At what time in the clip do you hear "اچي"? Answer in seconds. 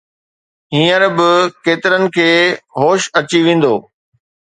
3.19-3.39